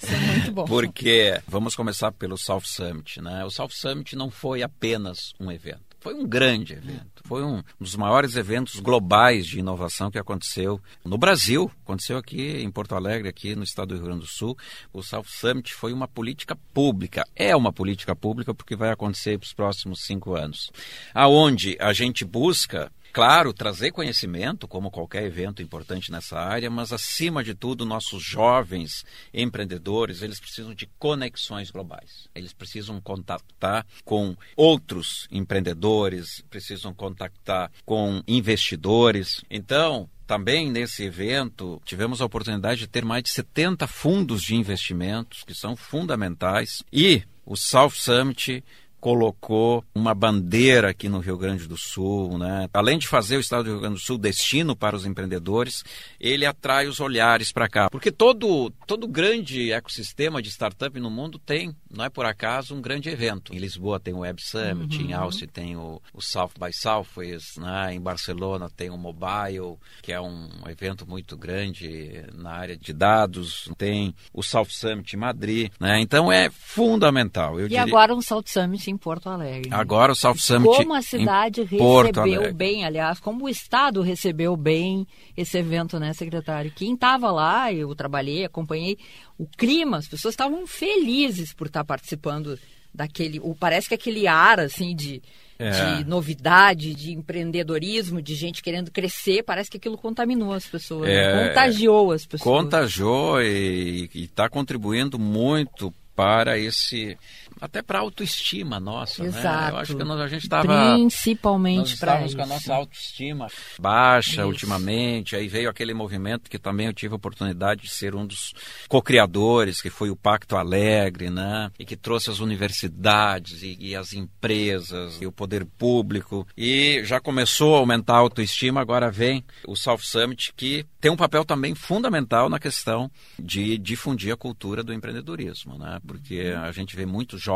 Isso 0.00 0.14
é 0.14 0.18
muito 0.18 0.52
bom. 0.52 0.64
Porque 0.64 1.40
vamos 1.46 1.74
começar 1.74 2.12
pelo 2.12 2.36
South 2.36 2.64
Summit, 2.64 3.20
né? 3.20 3.44
O 3.44 3.50
South 3.50 3.70
Summit 3.70 4.16
não 4.16 4.30
foi 4.30 4.62
apenas 4.62 5.32
um 5.38 5.50
evento. 5.50 5.94
Foi 6.04 6.12
um 6.12 6.26
grande 6.26 6.74
evento. 6.74 7.22
Foi 7.24 7.42
um 7.42 7.62
dos 7.80 7.96
maiores 7.96 8.36
eventos 8.36 8.78
globais 8.78 9.46
de 9.46 9.60
inovação 9.60 10.10
que 10.10 10.18
aconteceu 10.18 10.78
no 11.02 11.16
Brasil. 11.16 11.72
Aconteceu 11.82 12.18
aqui 12.18 12.62
em 12.62 12.70
Porto 12.70 12.94
Alegre, 12.94 13.26
aqui 13.26 13.56
no 13.56 13.64
estado 13.64 13.88
do 13.88 13.94
Rio 13.94 14.04
Grande 14.04 14.20
do 14.20 14.26
Sul. 14.26 14.54
O 14.92 15.02
South 15.02 15.24
Summit 15.26 15.72
foi 15.72 15.94
uma 15.94 16.06
política 16.06 16.54
pública. 16.74 17.26
É 17.34 17.56
uma 17.56 17.72
política 17.72 18.14
pública 18.14 18.52
porque 18.52 18.76
vai 18.76 18.90
acontecer 18.90 19.38
para 19.38 19.46
os 19.46 19.54
próximos 19.54 20.04
cinco 20.04 20.34
anos. 20.34 20.70
Aonde 21.14 21.74
a 21.80 21.94
gente 21.94 22.22
busca 22.22 22.92
Claro, 23.14 23.52
trazer 23.52 23.92
conhecimento, 23.92 24.66
como 24.66 24.90
qualquer 24.90 25.22
evento 25.22 25.62
importante 25.62 26.10
nessa 26.10 26.36
área, 26.36 26.68
mas 26.68 26.92
acima 26.92 27.44
de 27.44 27.54
tudo, 27.54 27.86
nossos 27.86 28.20
jovens 28.20 29.04
empreendedores, 29.32 30.20
eles 30.20 30.40
precisam 30.40 30.74
de 30.74 30.88
conexões 30.98 31.70
globais. 31.70 32.28
Eles 32.34 32.52
precisam 32.52 33.00
contactar 33.00 33.86
com 34.04 34.36
outros 34.56 35.28
empreendedores, 35.30 36.44
precisam 36.50 36.92
contactar 36.92 37.70
com 37.84 38.20
investidores. 38.26 39.44
Então, 39.48 40.10
também 40.26 40.68
nesse 40.68 41.04
evento 41.04 41.80
tivemos 41.84 42.20
a 42.20 42.24
oportunidade 42.24 42.80
de 42.80 42.88
ter 42.88 43.04
mais 43.04 43.22
de 43.22 43.30
70 43.30 43.86
fundos 43.86 44.42
de 44.42 44.56
investimentos 44.56 45.44
que 45.44 45.54
são 45.54 45.76
fundamentais 45.76 46.82
e 46.92 47.22
o 47.46 47.56
South 47.56 47.90
Summit 47.90 48.64
colocou 49.04 49.84
uma 49.94 50.14
bandeira 50.14 50.88
aqui 50.88 51.10
no 51.10 51.18
Rio 51.18 51.36
Grande 51.36 51.68
do 51.68 51.76
Sul, 51.76 52.38
né? 52.38 52.70
Além 52.72 52.96
de 52.96 53.06
fazer 53.06 53.36
o 53.36 53.40
estado 53.40 53.64
do 53.64 53.72
Rio 53.72 53.80
Grande 53.80 53.96
do 53.96 54.00
Sul 54.00 54.16
destino 54.16 54.74
para 54.74 54.96
os 54.96 55.04
empreendedores, 55.04 55.84
ele 56.18 56.46
atrai 56.46 56.86
os 56.86 57.00
olhares 57.00 57.52
para 57.52 57.68
cá, 57.68 57.90
porque 57.90 58.10
todo 58.10 58.72
todo 58.86 59.06
grande 59.06 59.70
ecossistema 59.70 60.40
de 60.40 60.48
startup 60.48 60.98
no 60.98 61.10
mundo 61.10 61.38
tem, 61.38 61.76
não 61.94 62.02
é 62.02 62.08
por 62.08 62.24
acaso, 62.24 62.74
um 62.74 62.80
grande 62.80 63.10
evento. 63.10 63.54
Em 63.54 63.58
Lisboa 63.58 64.00
tem 64.00 64.14
o 64.14 64.20
Web 64.20 64.40
Summit, 64.42 64.96
uhum. 64.96 65.10
em 65.10 65.12
Austin 65.12 65.48
tem 65.48 65.76
o, 65.76 66.00
o, 66.14 66.22
South 66.22 66.52
by 66.58 66.72
Southwest, 66.72 67.58
né? 67.58 67.92
Em 67.92 68.00
Barcelona 68.00 68.70
tem 68.74 68.88
o 68.88 68.96
Mobile, 68.96 69.76
que 70.00 70.14
é 70.14 70.20
um 70.20 70.48
evento 70.66 71.06
muito 71.06 71.36
grande 71.36 72.24
na 72.32 72.52
área 72.52 72.74
de 72.74 72.94
dados, 72.94 73.68
tem 73.76 74.14
o 74.32 74.42
South 74.42 74.70
Summit 74.70 75.14
em 75.14 75.18
Madrid, 75.18 75.70
né? 75.78 76.00
Então 76.00 76.32
é 76.32 76.48
fundamental. 76.48 77.60
e 77.60 77.64
diria... 77.64 77.82
agora 77.82 78.14
um 78.14 78.22
South 78.22 78.44
Summit 78.46 78.93
em 78.93 78.93
Porto 78.96 79.28
Alegre. 79.28 79.70
Né? 79.70 79.76
Agora 79.76 80.12
o 80.12 80.14
South 80.14 80.36
Summit. 80.36 80.76
Como 80.76 80.94
a 80.94 81.02
cidade 81.02 81.62
recebeu 81.62 82.52
bem, 82.54 82.84
aliás, 82.84 83.20
como 83.20 83.44
o 83.44 83.48
Estado 83.48 84.02
recebeu 84.02 84.56
bem 84.56 85.06
esse 85.36 85.58
evento, 85.58 85.98
né, 85.98 86.12
secretário? 86.12 86.72
Quem 86.74 86.94
estava 86.94 87.30
lá, 87.30 87.72
eu 87.72 87.94
trabalhei, 87.94 88.44
acompanhei 88.44 88.98
o 89.38 89.46
clima, 89.46 89.98
as 89.98 90.08
pessoas 90.08 90.34
estavam 90.34 90.66
felizes 90.66 91.52
por 91.52 91.66
estar 91.66 91.84
participando 91.84 92.58
daquele. 92.94 93.40
O, 93.40 93.54
parece 93.54 93.88
que 93.88 93.94
aquele 93.94 94.26
ar, 94.26 94.60
assim, 94.60 94.94
de. 94.94 95.22
É. 95.56 95.70
de 95.70 96.04
novidade, 96.04 96.92
de 96.96 97.12
empreendedorismo, 97.12 98.20
de 98.20 98.34
gente 98.34 98.60
querendo 98.60 98.90
crescer, 98.90 99.44
parece 99.44 99.70
que 99.70 99.76
aquilo 99.76 99.96
contaminou 99.96 100.52
as 100.52 100.66
pessoas, 100.66 101.08
né? 101.08 101.14
é, 101.14 101.32
né? 101.32 101.48
contagiou 101.48 102.10
as 102.10 102.26
pessoas. 102.26 102.42
Contagiou 102.42 103.40
e 103.40 104.10
está 104.12 104.48
contribuindo 104.48 105.16
muito 105.16 105.94
para 106.14 106.58
esse 106.58 107.16
até 107.64 107.80
para 107.80 107.98
a 107.98 108.02
autoestima 108.02 108.78
nossa, 108.78 109.24
Exato. 109.24 109.46
né? 109.46 109.70
Eu 109.70 109.76
acho 109.78 109.96
que 109.96 110.04
nós, 110.04 110.20
a 110.20 110.28
gente 110.28 110.42
estava 110.42 110.94
principalmente 110.94 111.96
para 111.96 112.24
isso. 112.24 112.36
com 112.36 112.42
a 112.42 112.46
nossa 112.46 112.74
autoestima 112.74 113.48
baixa 113.78 114.42
isso. 114.42 114.46
ultimamente, 114.46 115.34
aí 115.34 115.48
veio 115.48 115.70
aquele 115.70 115.94
movimento 115.94 116.50
que 116.50 116.58
também 116.58 116.86
eu 116.86 116.92
tive 116.92 117.14
a 117.14 117.16
oportunidade 117.16 117.82
de 117.82 117.90
ser 117.90 118.14
um 118.14 118.26
dos 118.26 118.52
co-criadores, 118.86 119.80
que 119.80 119.88
foi 119.88 120.10
o 120.10 120.16
Pacto 120.16 120.56
Alegre, 120.56 121.30
né? 121.30 121.70
E 121.78 121.86
que 121.86 121.96
trouxe 121.96 122.30
as 122.30 122.38
universidades 122.38 123.62
e, 123.62 123.76
e 123.80 123.96
as 123.96 124.12
empresas 124.12 125.20
e 125.20 125.26
o 125.26 125.32
poder 125.32 125.64
público 125.64 126.46
e 126.56 127.02
já 127.04 127.18
começou 127.18 127.76
a 127.76 127.78
aumentar 127.78 128.16
a 128.16 128.18
autoestima, 128.18 128.80
agora 128.80 129.10
vem 129.10 129.42
o 129.66 129.74
South 129.74 129.98
Summit 129.98 130.52
que 130.54 130.84
tem 131.00 131.10
um 131.10 131.16
papel 131.16 131.44
também 131.44 131.74
fundamental 131.74 132.48
na 132.48 132.58
questão 132.58 133.10
de 133.38 133.78
difundir 133.78 134.32
a 134.32 134.36
cultura 134.36 134.82
do 134.82 134.92
empreendedorismo, 134.92 135.78
né? 135.78 135.98
Porque 136.06 136.54
a 136.56 136.70
gente 136.72 136.94
vê 136.94 137.06
muitos 137.06 137.40
jovens 137.40 137.53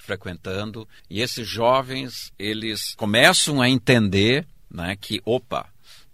frequentando 0.00 0.88
e 1.08 1.20
esses 1.20 1.46
jovens 1.46 2.32
eles 2.38 2.94
começam 2.94 3.60
a 3.60 3.68
entender, 3.68 4.46
né, 4.70 4.96
que 5.00 5.20
opa 5.24 5.68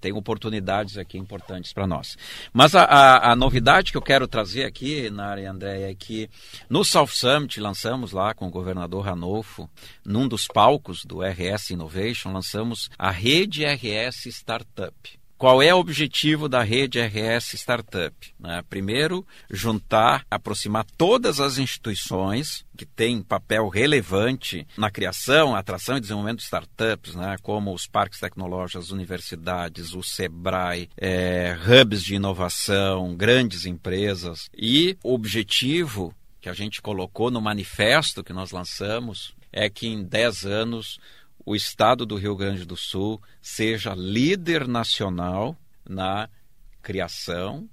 tem 0.04 0.12
oportunidades 0.12 0.98
aqui 0.98 1.16
importantes 1.16 1.72
para 1.72 1.86
nós. 1.86 2.18
Mas 2.52 2.74
a, 2.74 2.82
a, 2.82 3.32
a, 3.32 3.36
novidade 3.36 3.90
que 3.90 3.96
eu 3.96 4.02
quero 4.02 4.28
trazer 4.28 4.64
aqui, 4.64 5.08
Nara 5.08 5.40
e 5.40 5.46
André, 5.46 5.90
é 5.90 5.94
que 5.94 6.28
no 6.68 6.84
South 6.84 7.06
Summit 7.06 7.58
lançamos 7.58 8.12
lá 8.12 8.34
com 8.34 8.46
o 8.46 8.50
governador 8.50 9.06
Ranolfo, 9.06 9.66
num 10.04 10.28
dos 10.28 10.46
palcos 10.46 11.06
do 11.06 11.22
RS 11.22 11.70
Innovation, 11.70 12.34
lançamos 12.34 12.90
a 12.98 13.10
rede 13.10 13.64
RS 13.64 14.26
Startup. 14.26 15.23
Qual 15.36 15.60
é 15.60 15.74
o 15.74 15.78
objetivo 15.78 16.48
da 16.48 16.62
rede 16.62 17.00
RS 17.00 17.54
Startup? 17.54 18.14
Né? 18.38 18.62
Primeiro, 18.70 19.26
juntar, 19.50 20.24
aproximar 20.30 20.86
todas 20.96 21.40
as 21.40 21.58
instituições 21.58 22.64
que 22.76 22.86
têm 22.86 23.22
papel 23.22 23.68
relevante 23.68 24.66
na 24.76 24.90
criação, 24.90 25.54
atração 25.54 25.96
e 25.96 26.00
desenvolvimento 26.00 26.38
de 26.38 26.44
startups, 26.44 27.14
né? 27.14 27.36
como 27.42 27.74
os 27.74 27.86
parques 27.86 28.20
tecnológicos, 28.20 28.86
as 28.86 28.90
universidades, 28.90 29.92
o 29.92 30.02
SEBRAE, 30.02 30.88
é, 30.96 31.56
hubs 31.66 32.02
de 32.02 32.14
inovação, 32.14 33.16
grandes 33.16 33.66
empresas. 33.66 34.48
E 34.56 34.96
o 35.02 35.12
objetivo 35.12 36.14
que 36.40 36.48
a 36.48 36.54
gente 36.54 36.80
colocou 36.80 37.30
no 37.30 37.40
manifesto 37.40 38.22
que 38.22 38.32
nós 38.32 38.50
lançamos 38.50 39.34
é 39.50 39.70
que 39.70 39.86
em 39.86 40.04
10 40.04 40.44
anos 40.44 40.98
o 41.44 41.54
estado 41.54 42.06
do 42.06 42.16
Rio 42.16 42.36
Grande 42.36 42.64
do 42.64 42.76
Sul 42.76 43.20
seja 43.40 43.94
líder 43.94 44.66
nacional 44.66 45.56
na 45.88 46.28
criação, 46.82 47.68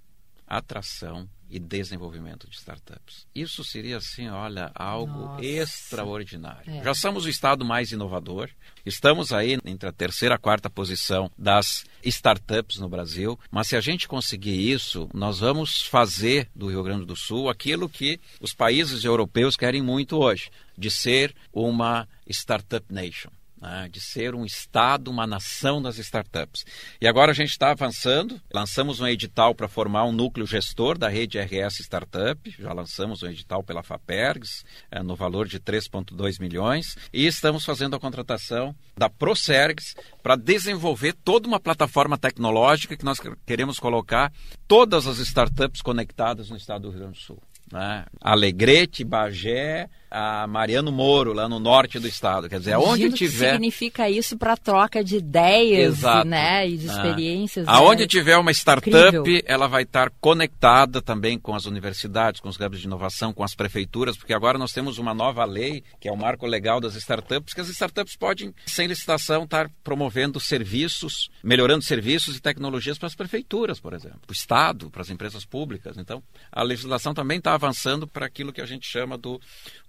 atração 0.48 1.30
e 1.50 1.60
desenvolvimento 1.60 2.50
de 2.50 2.56
startups. 2.56 3.28
Isso 3.36 3.62
seria 3.62 3.98
assim, 3.98 4.30
olha, 4.30 4.72
algo 4.74 5.20
Nossa. 5.20 5.46
extraordinário. 5.46 6.72
É. 6.72 6.82
Já 6.82 6.94
somos 6.94 7.26
o 7.26 7.30
estado 7.30 7.66
mais 7.66 7.92
inovador. 7.92 8.50
Estamos 8.86 9.34
aí 9.34 9.58
entre 9.66 9.90
a 9.90 9.92
terceira 9.92 10.36
e 10.36 10.38
a 10.38 10.40
quarta 10.40 10.70
posição 10.70 11.30
das 11.38 11.84
startups 12.06 12.78
no 12.78 12.88
Brasil, 12.88 13.38
mas 13.52 13.68
se 13.68 13.76
a 13.76 13.82
gente 13.82 14.08
conseguir 14.08 14.72
isso, 14.72 15.10
nós 15.14 15.40
vamos 15.40 15.82
fazer 15.82 16.50
do 16.56 16.70
Rio 16.70 16.84
Grande 16.84 17.06
do 17.06 17.18
Sul 17.18 17.50
aquilo 17.50 17.90
que 17.90 18.18
os 18.40 18.54
países 18.54 19.04
europeus 19.04 19.58
querem 19.58 19.82
muito 19.82 20.18
hoje, 20.18 20.50
de 20.78 20.90
ser 20.90 21.36
uma 21.52 22.08
startup 22.26 22.86
nation 22.90 23.30
né, 23.62 23.88
de 23.92 24.00
ser 24.00 24.34
um 24.34 24.44
Estado, 24.44 25.12
uma 25.12 25.28
nação 25.28 25.82
das 25.82 25.98
startups. 26.00 26.66
E 27.00 27.08
agora 27.08 27.32
a 27.32 27.36
gente 27.36 27.52
está 27.52 27.72
avançando, 27.72 28.42
lançamos 28.52 29.00
um 29.00 29.08
edital 29.08 29.54
para 29.54 29.68
formar 29.68 30.06
um 30.06 30.12
núcleo 30.12 30.48
gestor 30.48 30.98
da 30.98 31.08
rede 31.08 31.40
RS 31.40 31.80
Startup, 31.82 32.56
já 32.60 32.74
lançamos 32.74 33.22
um 33.22 33.28
edital 33.28 33.64
pela 33.64 33.84
FAPERGS, 33.84 34.66
é, 34.90 35.04
no 35.04 35.16
valor 35.16 35.48
de 35.48 35.60
3,2 35.60 36.40
milhões, 36.40 36.98
e 37.14 37.28
estamos 37.28 37.64
fazendo 37.64 37.96
a 37.96 38.00
contratação 38.00 38.76
da 38.98 39.10
Procergs 39.10 39.96
para 40.24 40.36
desenvolver 40.36 41.14
toda 41.14 41.48
uma 41.48 41.60
plataforma 41.60 42.18
tecnológica 42.18 42.98
que 42.98 43.06
nós 43.06 43.20
queremos 43.46 43.80
colocar 43.80 44.32
todas 44.68 45.06
as 45.06 45.20
startups 45.20 45.82
conectadas 45.82 46.50
no 46.50 46.58
estado 46.58 46.84
do 46.84 46.90
Rio 46.90 47.00
Grande 47.00 47.20
do 47.20 47.24
Sul. 47.24 47.42
Né? 47.72 48.06
Alegrete, 48.20 49.04
Bagé, 49.04 49.90
a 50.12 50.46
Mariano 50.46 50.92
Moro, 50.92 51.32
lá 51.32 51.48
no 51.48 51.58
norte 51.58 51.98
do 51.98 52.08
estado. 52.08 52.50
Quer 52.50 52.60
dizer, 52.60 52.74
aonde 52.74 53.04
Imagino 53.04 53.14
tiver. 53.16 53.46
Que 53.48 53.52
significa 53.54 54.10
isso 54.10 54.38
para 54.38 54.58
troca 54.58 55.02
de 55.02 55.16
ideias 55.16 56.00
Exato. 56.00 56.28
né, 56.28 56.68
e 56.68 56.76
de 56.78 56.90
Ah. 56.90 56.94
experiências. 56.94 57.66
Aonde 57.68 58.02
né? 58.02 58.08
tiver 58.08 58.38
uma 58.38 58.52
startup, 58.52 59.16
Incrível. 59.18 59.42
ela 59.46 59.68
vai 59.68 59.84
estar 59.84 60.12
conectada 60.20 61.02
também 61.02 61.40
com 61.40 61.56
as 61.56 61.66
universidades, 61.66 62.42
com 62.42 62.50
os 62.50 62.60
hubs 62.60 62.82
de 62.82 62.88
inovação, 62.88 63.32
com 63.34 63.42
as 63.44 63.56
prefeituras, 63.56 64.18
porque 64.18 64.34
agora 64.34 64.58
nós 64.58 64.74
temos 64.74 64.98
uma 64.98 65.14
nova 65.14 65.46
lei, 65.46 65.82
que 66.00 66.10
é 66.10 66.12
o 66.12 66.18
marco 66.18 66.46
legal 66.46 66.82
das 66.82 66.96
startups, 66.96 67.54
que 67.54 67.62
as 67.62 67.70
startups 67.70 68.18
podem, 68.18 68.54
sem 68.66 68.88
licitação, 68.88 69.46
estar 69.46 69.70
promovendo 69.82 70.42
serviços, 70.42 71.30
melhorando 71.42 71.86
serviços 71.86 72.36
e 72.36 72.42
tecnologias 72.42 72.98
para 72.98 73.08
as 73.08 73.16
prefeituras, 73.16 73.80
por 73.80 73.94
exemplo, 73.94 74.20
para 74.28 74.32
o 74.32 74.34
Estado, 74.34 74.90
para 74.90 75.02
as 75.04 75.10
empresas 75.10 75.46
públicas. 75.46 75.98
Então, 75.98 76.22
a 76.52 76.62
legislação 76.64 77.14
também 77.14 77.38
está 77.38 77.54
avançando 77.54 78.06
para 78.06 78.26
aquilo 78.26 78.52
que 78.52 78.60
a 78.60 78.66
gente 78.66 78.86
chama 78.86 79.18
do 79.18 79.40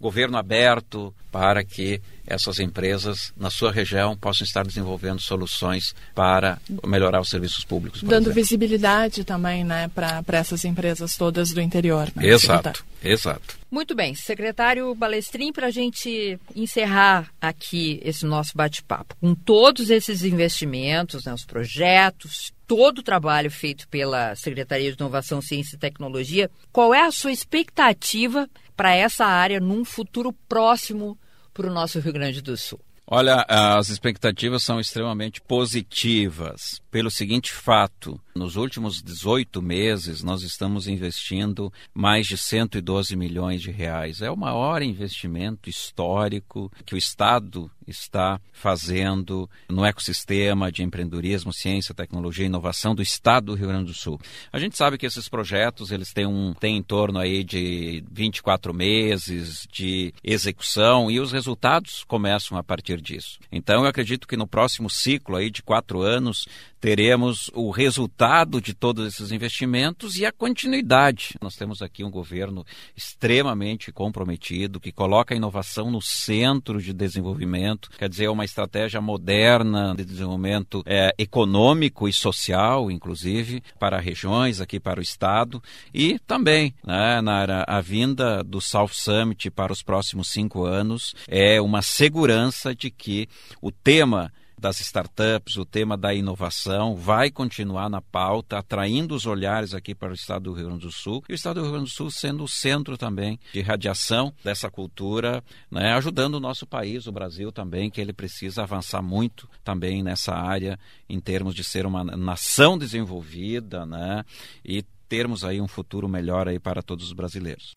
governo 0.00 0.11
aberto, 0.36 1.14
para 1.30 1.64
que 1.64 2.00
essas 2.26 2.58
empresas, 2.60 3.32
na 3.36 3.50
sua 3.50 3.72
região, 3.72 4.16
possam 4.16 4.44
estar 4.44 4.64
desenvolvendo 4.64 5.20
soluções 5.20 5.94
para 6.14 6.58
melhorar 6.86 7.20
os 7.20 7.28
serviços 7.28 7.64
públicos. 7.64 8.02
Dando 8.02 8.24
exemplo. 8.24 8.34
visibilidade 8.34 9.24
também, 9.24 9.64
né, 9.64 9.88
para 9.88 10.22
essas 10.38 10.64
empresas 10.64 11.16
todas 11.16 11.52
do 11.52 11.60
interior. 11.60 12.10
Né, 12.14 12.28
Exato, 12.28 12.84
exato. 13.02 13.56
Muito 13.70 13.94
bem, 13.94 14.14
secretário 14.14 14.94
Balestrin, 14.94 15.52
para 15.52 15.68
a 15.68 15.70
gente 15.70 16.38
encerrar 16.54 17.32
aqui 17.40 18.00
esse 18.04 18.24
nosso 18.24 18.52
bate-papo, 18.54 19.16
com 19.20 19.34
todos 19.34 19.90
esses 19.90 20.22
investimentos, 20.22 21.24
né, 21.24 21.32
os 21.32 21.44
projetos, 21.44 22.52
todo 22.66 22.98
o 22.98 23.02
trabalho 23.02 23.50
feito 23.50 23.88
pela 23.88 24.34
Secretaria 24.36 24.90
de 24.90 24.96
Inovação, 24.96 25.42
Ciência 25.42 25.76
e 25.76 25.78
Tecnologia, 25.78 26.50
qual 26.70 26.94
é 26.94 27.04
a 27.04 27.10
sua 27.10 27.32
expectativa 27.32 28.48
para 28.76 28.94
essa 28.94 29.24
área 29.24 29.60
num 29.60 29.84
futuro 29.84 30.32
próximo 30.48 31.18
para 31.52 31.66
o 31.66 31.72
nosso 31.72 32.00
Rio 32.00 32.12
Grande 32.12 32.40
do 32.40 32.56
Sul? 32.56 32.80
Olha, 33.06 33.44
as 33.48 33.88
expectativas 33.90 34.62
são 34.62 34.80
extremamente 34.80 35.40
positivas, 35.40 36.80
pelo 36.90 37.10
seguinte 37.10 37.52
fato: 37.52 38.18
nos 38.34 38.56
últimos 38.56 39.02
18 39.02 39.60
meses, 39.60 40.22
nós 40.22 40.42
estamos 40.42 40.88
investindo 40.88 41.72
mais 41.94 42.26
de 42.26 42.38
112 42.38 43.14
milhões 43.16 43.60
de 43.60 43.70
reais. 43.70 44.22
É 44.22 44.30
o 44.30 44.36
maior 44.36 44.82
investimento 44.82 45.68
histórico 45.68 46.70
que 46.84 46.94
o 46.94 46.98
Estado 46.98 47.70
está 47.86 48.40
fazendo 48.52 49.48
no 49.68 49.84
ecossistema 49.84 50.70
de 50.70 50.82
empreendedorismo, 50.82 51.52
ciência, 51.52 51.94
tecnologia 51.94 52.44
e 52.44 52.46
inovação 52.46 52.94
do 52.94 53.02
Estado 53.02 53.46
do 53.46 53.54
Rio 53.54 53.68
Grande 53.68 53.86
do 53.86 53.94
Sul. 53.94 54.20
A 54.52 54.58
gente 54.58 54.76
sabe 54.76 54.96
que 54.96 55.06
esses 55.06 55.28
projetos 55.28 55.90
eles 55.90 56.12
têm, 56.12 56.26
um, 56.26 56.54
têm 56.54 56.76
em 56.76 56.82
torno 56.82 57.18
aí 57.18 57.42
de 57.44 58.04
24 58.10 58.72
meses 58.72 59.66
de 59.70 60.14
execução 60.22 61.10
e 61.10 61.20
os 61.20 61.32
resultados 61.32 62.04
começam 62.04 62.56
a 62.56 62.62
partir 62.62 63.00
disso. 63.00 63.38
Então, 63.50 63.82
eu 63.82 63.88
acredito 63.88 64.28
que 64.28 64.36
no 64.36 64.46
próximo 64.46 64.88
ciclo 64.88 65.36
aí 65.36 65.50
de 65.50 65.62
quatro 65.62 66.02
anos 66.02 66.46
teremos 66.82 67.48
o 67.54 67.70
resultado 67.70 68.60
de 68.60 68.74
todos 68.74 69.06
esses 69.06 69.30
investimentos 69.30 70.18
e 70.18 70.26
a 70.26 70.32
continuidade. 70.32 71.36
Nós 71.40 71.54
temos 71.54 71.80
aqui 71.80 72.02
um 72.02 72.10
governo 72.10 72.66
extremamente 72.96 73.92
comprometido 73.92 74.80
que 74.80 74.90
coloca 74.90 75.32
a 75.32 75.36
inovação 75.36 75.92
no 75.92 76.02
centro 76.02 76.82
de 76.82 76.92
desenvolvimento, 76.92 77.88
quer 77.96 78.08
dizer, 78.08 78.28
uma 78.28 78.44
estratégia 78.44 79.00
moderna 79.00 79.94
de 79.96 80.04
desenvolvimento 80.04 80.82
é, 80.84 81.14
econômico 81.16 82.08
e 82.08 82.12
social, 82.12 82.90
inclusive, 82.90 83.62
para 83.78 84.00
regiões, 84.00 84.60
aqui 84.60 84.80
para 84.80 84.98
o 84.98 85.04
Estado, 85.04 85.62
e 85.94 86.18
também 86.18 86.74
né, 86.84 87.20
na, 87.20 87.62
a 87.64 87.80
vinda 87.80 88.42
do 88.42 88.60
South 88.60 88.88
Summit 88.88 89.52
para 89.52 89.72
os 89.72 89.84
próximos 89.84 90.26
cinco 90.26 90.64
anos 90.64 91.14
é 91.28 91.60
uma 91.60 91.80
segurança 91.80 92.74
de 92.74 92.90
que 92.90 93.28
o 93.60 93.70
tema 93.70 94.32
das 94.62 94.78
startups, 94.80 95.56
o 95.56 95.64
tema 95.64 95.96
da 95.96 96.14
inovação 96.14 96.94
vai 96.94 97.32
continuar 97.32 97.90
na 97.90 98.00
pauta, 98.00 98.58
atraindo 98.58 99.12
os 99.12 99.26
olhares 99.26 99.74
aqui 99.74 99.92
para 99.92 100.12
o 100.12 100.14
estado 100.14 100.44
do 100.44 100.52
Rio 100.52 100.68
Grande 100.68 100.86
do 100.86 100.92
Sul 100.92 101.22
e 101.28 101.32
o 101.32 101.34
estado 101.34 101.56
do 101.56 101.62
Rio 101.62 101.72
Grande 101.72 101.90
do 101.90 101.94
Sul 101.94 102.12
sendo 102.12 102.44
o 102.44 102.48
centro 102.48 102.96
também 102.96 103.40
de 103.52 103.60
radiação 103.60 104.32
dessa 104.44 104.70
cultura, 104.70 105.42
né, 105.68 105.92
ajudando 105.94 106.36
o 106.36 106.40
nosso 106.40 106.64
país, 106.64 107.08
o 107.08 107.12
Brasil 107.12 107.50
também, 107.50 107.90
que 107.90 108.00
ele 108.00 108.12
precisa 108.12 108.62
avançar 108.62 109.02
muito 109.02 109.50
também 109.64 110.00
nessa 110.00 110.32
área 110.32 110.78
em 111.08 111.18
termos 111.18 111.56
de 111.56 111.64
ser 111.64 111.84
uma 111.84 112.04
nação 112.04 112.78
desenvolvida, 112.78 113.84
né, 113.84 114.24
e 114.64 114.84
termos 115.08 115.42
aí 115.42 115.60
um 115.60 115.68
futuro 115.68 116.08
melhor 116.08 116.46
aí 116.46 116.60
para 116.60 116.82
todos 116.82 117.06
os 117.06 117.12
brasileiros. 117.12 117.74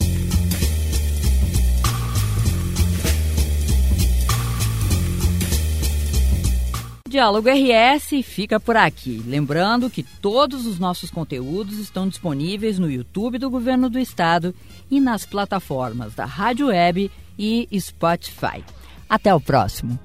Diálogo 7.15 7.47
RS 7.47 8.21
fica 8.25 8.59
por 8.59 8.75
aqui. 8.75 9.23
Lembrando 9.25 9.89
que 9.89 10.03
todos 10.03 10.65
os 10.65 10.77
nossos 10.77 11.09
conteúdos 11.09 11.79
estão 11.79 12.09
disponíveis 12.09 12.77
no 12.77 12.91
YouTube 12.91 13.37
do 13.37 13.49
Governo 13.49 13.89
do 13.89 13.97
Estado 13.97 14.53
e 14.91 14.99
nas 14.99 15.25
plataformas 15.25 16.13
da 16.13 16.25
Rádio 16.25 16.67
Web 16.67 17.09
e 17.39 17.69
Spotify. 17.79 18.61
Até 19.07 19.33
o 19.33 19.39
próximo. 19.39 19.97